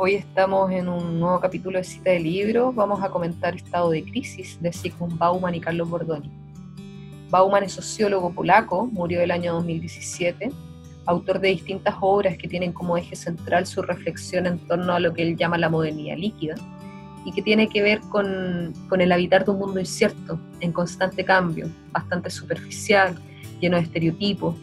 [0.00, 2.72] Hoy estamos en un nuevo capítulo de Cita de Libros.
[2.72, 6.30] Vamos a comentar Estado de Crisis de Sigmund Bauman y Carlos Bordoni.
[7.30, 10.52] Bauman es sociólogo polaco, murió el año 2017,
[11.04, 15.12] autor de distintas obras que tienen como eje central su reflexión en torno a lo
[15.12, 16.54] que él llama la modernidad líquida
[17.24, 21.24] y que tiene que ver con, con el habitar de un mundo incierto, en constante
[21.24, 23.16] cambio, bastante superficial,
[23.60, 24.54] lleno de estereotipos,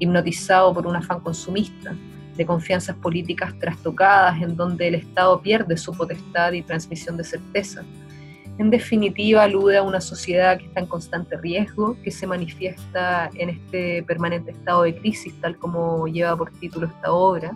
[0.00, 1.94] hipnotizado por un afán consumista,
[2.40, 7.84] de confianzas políticas trastocadas en donde el Estado pierde su potestad y transmisión de certeza.
[8.56, 13.50] En definitiva, alude a una sociedad que está en constante riesgo, que se manifiesta en
[13.50, 17.54] este permanente estado de crisis, tal como lleva por título esta obra,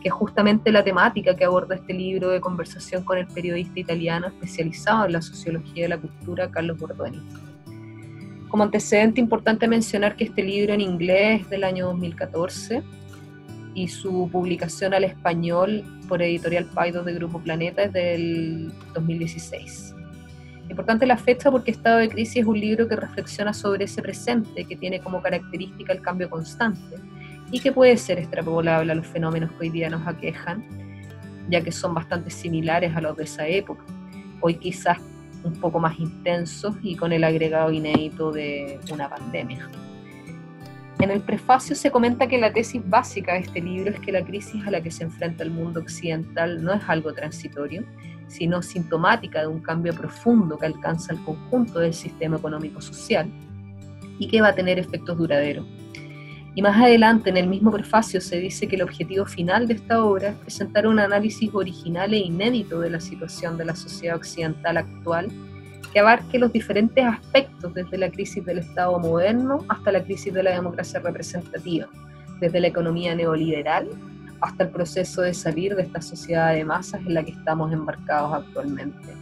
[0.00, 4.28] que es justamente la temática que aborda este libro de conversación con el periodista italiano
[4.28, 7.20] especializado en la sociología de la cultura, Carlos Bordoni.
[8.48, 12.82] Como antecedente, importante mencionar que este libro en inglés es del año 2014
[13.74, 19.94] y su publicación al español por Editorial Paido de Grupo Planeta es del 2016.
[20.68, 24.64] Importante la fecha porque Estado de Crisis es un libro que reflexiona sobre ese presente
[24.64, 26.96] que tiene como característica el cambio constante
[27.50, 30.64] y que puede ser extrapolable a los fenómenos que hoy día nos aquejan,
[31.50, 33.84] ya que son bastante similares a los de esa época.
[34.40, 34.98] Hoy quizás
[35.44, 39.68] un poco más intensos y con el agregado inédito de una pandemia.
[41.02, 44.24] En el prefacio se comenta que la tesis básica de este libro es que la
[44.24, 47.82] crisis a la que se enfrenta el mundo occidental no es algo transitorio,
[48.28, 53.28] sino sintomática de un cambio profundo que alcanza el conjunto del sistema económico-social
[54.20, 55.66] y que va a tener efectos duraderos.
[56.54, 60.04] Y más adelante, en el mismo prefacio, se dice que el objetivo final de esta
[60.04, 64.76] obra es presentar un análisis original e inédito de la situación de la sociedad occidental
[64.76, 65.32] actual
[65.92, 70.42] que abarque los diferentes aspectos, desde la crisis del Estado moderno hasta la crisis de
[70.42, 71.86] la democracia representativa,
[72.40, 73.88] desde la economía neoliberal
[74.40, 78.32] hasta el proceso de salir de esta sociedad de masas en la que estamos embarcados
[78.34, 79.14] actualmente.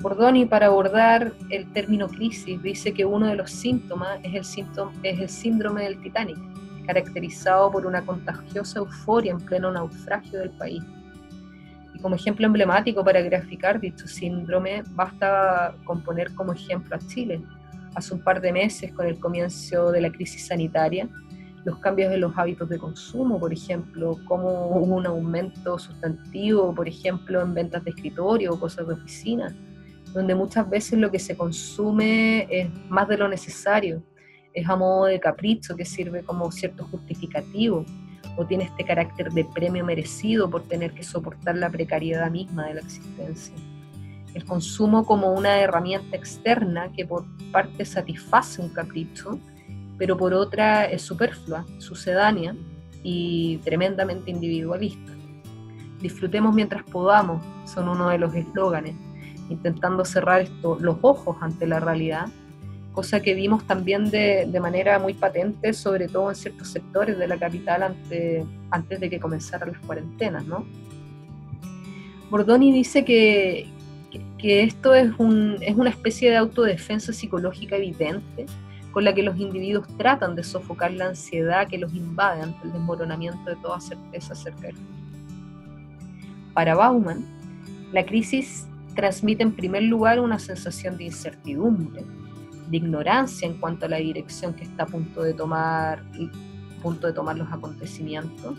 [0.00, 4.92] Bordoni, para abordar el término crisis, dice que uno de los síntomas es el, síntoma,
[5.02, 6.38] es el síndrome del Titanic,
[6.86, 10.82] caracterizado por una contagiosa euforia en pleno naufragio del país
[12.00, 17.42] como ejemplo emblemático para graficar dicho síndrome, basta con poner como ejemplo a Chile.
[17.94, 21.08] Hace un par de meses, con el comienzo de la crisis sanitaria,
[21.64, 26.88] los cambios en los hábitos de consumo, por ejemplo, como hubo un aumento sustantivo, por
[26.88, 29.54] ejemplo, en ventas de escritorio o cosas de oficina,
[30.14, 34.02] donde muchas veces lo que se consume es más de lo necesario,
[34.52, 37.84] es a modo de capricho que sirve como cierto justificativo
[38.36, 42.74] o tiene este carácter de premio merecido por tener que soportar la precariedad misma de
[42.74, 43.54] la existencia.
[44.34, 49.38] El consumo como una herramienta externa que por parte satisface un capricho,
[49.98, 52.54] pero por otra es superflua, sucedánea
[53.02, 55.12] y tremendamente individualista.
[56.00, 58.94] Disfrutemos mientras podamos, son uno de los eslóganes,
[59.48, 62.28] intentando cerrar los ojos ante la realidad
[62.92, 67.28] cosa que vimos también de, de, manera muy patente, sobre todo en ciertos sectores de
[67.28, 70.44] la capital ante, antes de que comenzaran las cuarentenas.
[70.44, 70.66] ¿no?
[72.30, 73.68] Bordoni dice que,
[74.38, 78.46] que, esto es, un, es una especie de autodefensa psicológica evidente
[78.90, 82.72] con la que los individuos tratan de sofocar la ansiedad que los invade ante el
[82.72, 85.00] desmoronamiento de toda certeza acerca del futuro.
[86.54, 87.24] Para Bauman,
[87.92, 92.04] la crisis transmite en primer lugar una sensación de incertidumbre,
[92.70, 96.02] de ignorancia en cuanto a la dirección que está a punto de tomar,
[96.82, 98.56] punto de tomar los acontecimientos.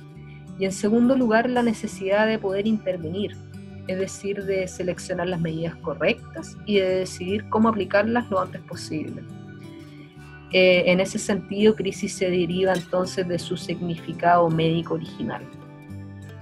[0.59, 3.35] Y en segundo lugar, la necesidad de poder intervenir,
[3.87, 9.23] es decir, de seleccionar las medidas correctas y de decidir cómo aplicarlas lo antes posible.
[10.53, 15.41] Eh, en ese sentido, crisis se deriva entonces de su significado médico original.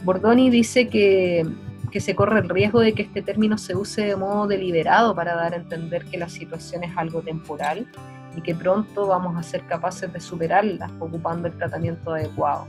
[0.03, 1.45] Bordoni dice que
[1.89, 5.35] que se corre el riesgo de que este término se use de modo deliberado para
[5.35, 7.87] dar a entender que la situación es algo temporal
[8.35, 12.67] y que pronto vamos a ser capaces de superarla ocupando el tratamiento adecuado.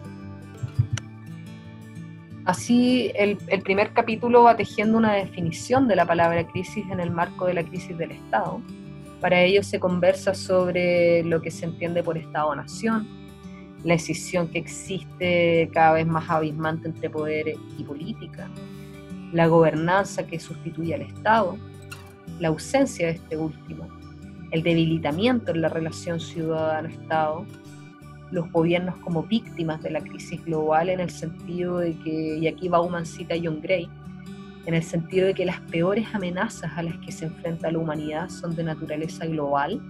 [2.45, 7.11] Así, el, el, primer capítulo va tejiendo una definición de la palabra crisis en el
[7.11, 8.61] marco de la crisis del Estado.
[9.21, 13.07] Para ello se conversa sobre lo que se entiende por Estado-nación,
[13.85, 18.51] la decisión que existe cada vez más abismante entre poder y política,
[19.33, 21.57] la gobernanza que sustituye al Estado,
[22.39, 23.89] la ausencia de este último,
[24.51, 27.47] el debilitamiento en la relación ciudadano-Estado,
[28.31, 32.69] los gobiernos como víctimas de la crisis global en el sentido de que, y aquí
[32.69, 33.89] Bauman cita a John Gray,
[34.67, 38.29] en el sentido de que las peores amenazas a las que se enfrenta la humanidad
[38.29, 39.81] son de naturaleza global,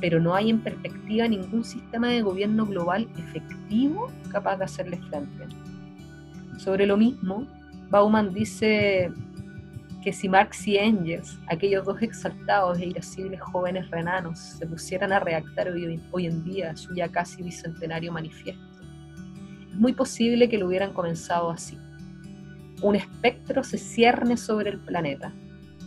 [0.00, 5.46] pero no hay en perspectiva ningún sistema de gobierno global efectivo capaz de hacerle frente.
[6.58, 7.46] Sobre lo mismo,
[7.94, 9.12] Bauman dice
[10.02, 15.20] que si Marx y Engels, aquellos dos exaltados e irascibles jóvenes renanos, se pusieran a
[15.20, 18.82] redactar hoy, hoy en día su ya casi bicentenario manifiesto,
[19.70, 21.78] es muy posible que lo hubieran comenzado así.
[22.82, 25.32] Un espectro se cierne sobre el planeta,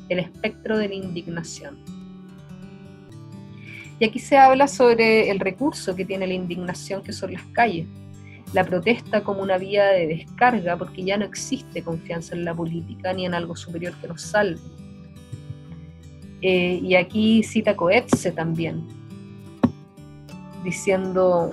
[0.07, 1.77] el espectro de la indignación.
[3.99, 7.85] Y aquí se habla sobre el recurso que tiene la indignación, que son las calles.
[8.53, 13.13] La protesta como una vía de descarga, porque ya no existe confianza en la política
[13.13, 14.59] ni en algo superior que nos salve.
[16.41, 18.87] Eh, y aquí cita Coetze también,
[20.63, 21.51] diciendo,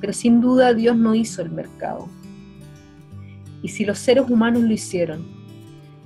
[0.00, 2.08] pero sin duda Dios no hizo el mercado.
[3.62, 5.26] Y si los seres humanos lo hicieron,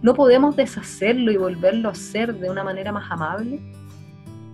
[0.02, 3.60] ¿no podemos deshacerlo y volverlo a hacer de una manera más amable?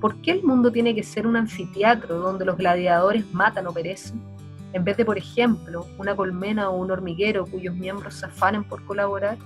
[0.01, 4.21] ¿Por qué el mundo tiene que ser un anfiteatro donde los gladiadores matan o perecen?
[4.77, 8.85] En vez de, por ejemplo, una colmena o un hormiguero cuyos miembros se afanen por
[8.85, 9.39] colaborar.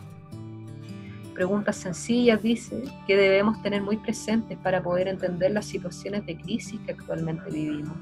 [1.35, 6.81] Preguntas sencillas, dice, que debemos tener muy presentes para poder entender las situaciones de crisis
[6.81, 7.97] que actualmente vivimos.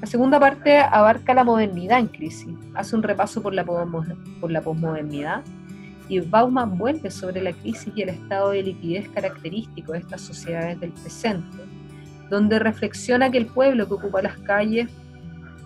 [0.00, 4.62] La segunda parte abarca la modernidad en crisis, hace un repaso por la, por la
[4.62, 5.42] posmodernidad
[6.08, 10.80] y Bauman vuelve sobre la crisis y el estado de liquidez característico de estas sociedades
[10.80, 11.58] del presente,
[12.30, 14.88] donde reflexiona que el pueblo que ocupa las calles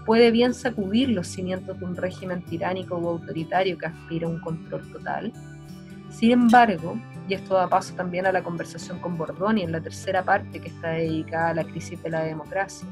[0.05, 4.41] puede bien sacudir los cimientos de un régimen tiránico o autoritario que aspira a un
[4.41, 5.33] control total.
[6.11, 10.25] Sin embargo, y esto da paso también a la conversación con Bordoni en la tercera
[10.25, 12.87] parte que está dedicada a la crisis de la democracia,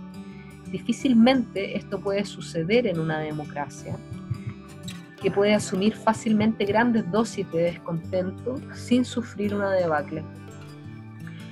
[0.71, 3.97] difícilmente esto puede suceder en una democracia,
[5.21, 10.25] que puede asumir fácilmente grandes dosis de descontento sin sufrir una debacle.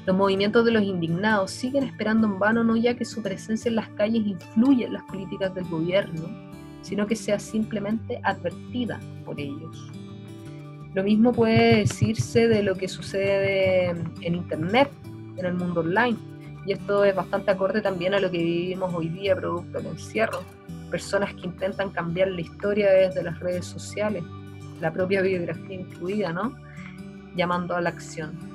[0.09, 3.77] Los movimientos de los indignados siguen esperando en vano no ya que su presencia en
[3.77, 6.31] las calles influya en las políticas del gobierno,
[6.81, 9.93] sino que sea simplemente advertida por ellos.
[10.95, 13.91] Lo mismo puede decirse de lo que sucede
[14.23, 14.89] en Internet,
[15.37, 16.17] en el mundo online,
[16.65, 20.41] y esto es bastante acorde también a lo que vivimos hoy día producto del encierro
[20.91, 24.25] personas que intentan cambiar la historia desde las redes sociales,
[24.81, 26.57] la propia biografía incluida, ¿no?
[27.37, 28.48] Llamando a la acción.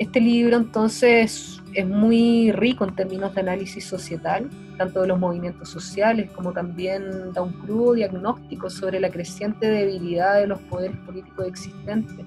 [0.00, 4.48] Este libro entonces es muy rico en términos de análisis societal,
[4.78, 10.40] tanto de los movimientos sociales como también da un crudo diagnóstico sobre la creciente debilidad
[10.40, 12.24] de los poderes políticos existentes,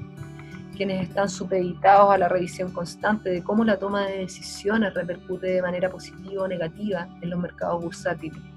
[0.78, 5.62] quienes están supeditados a la revisión constante de cómo la toma de decisiones repercute de
[5.64, 8.53] manera positiva o negativa en los mercados bursátiles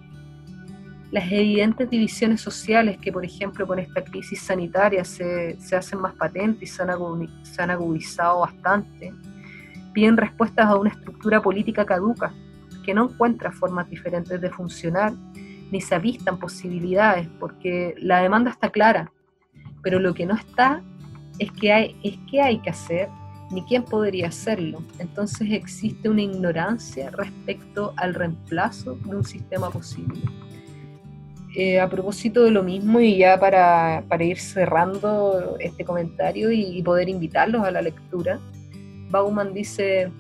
[1.16, 6.68] las evidentes divisiones sociales que, por ejemplo, con esta crisis sanitaria se, hacen más patentes
[6.68, 9.14] y se han, agudizado bastante,
[9.94, 12.34] piden respuestas a una estructura política caduca
[12.84, 15.14] que no encuentra formas diferentes de funcionar
[15.72, 19.10] ni se avistan posibilidades, porque la demanda está clara,
[19.82, 20.82] pero lo que no está
[21.38, 23.08] es que hay, es que hay que hacer
[23.50, 24.82] ni quién podría hacerlo.
[24.98, 30.20] Entonces existe una ignorancia respecto al reemplazo de un sistema posible.
[31.58, 37.08] Eh, a propósito de lo mismo y ya para, ir cerrando este comentario y, poder
[37.08, 38.38] invitarlos a la lectura,
[39.08, 40.12] Bauman dice,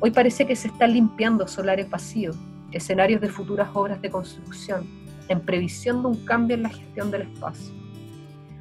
[0.00, 2.34] hoy parece que se están limpiando solares vacíos,
[2.70, 4.86] escenarios de futuras obras de construcción,
[5.28, 7.74] en previsión de un cambio en la gestión del espacio.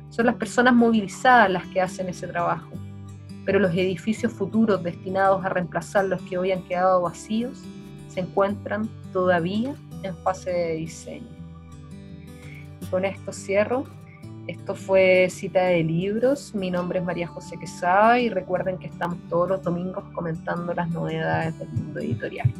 [0.10, 2.72] Son las personas movilizadas las que hacen ese trabajo,
[3.45, 7.63] pero los edificios futuros destinados a reemplazar los que hoy han quedado vacíos
[8.10, 11.40] se encuentran todavía en fase de diseño
[12.91, 13.86] con esto cierro.
[14.48, 16.53] Esto fue Cita de Libros.
[16.53, 20.89] Mi nombre es María José Quesada y recuerden que estamos todos los domingos comentando las
[20.89, 22.51] novedades del mundo editorial.